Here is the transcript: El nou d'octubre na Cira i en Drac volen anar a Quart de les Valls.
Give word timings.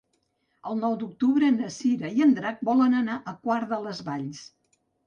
El 0.69 0.79
nou 0.83 0.95
d'octubre 1.03 1.51
na 1.59 1.69
Cira 1.77 2.11
i 2.17 2.27
en 2.27 2.35
Drac 2.41 2.67
volen 2.71 2.99
anar 3.05 3.21
a 3.35 3.39
Quart 3.47 3.73
de 3.77 3.85
les 3.89 4.07
Valls. 4.11 4.47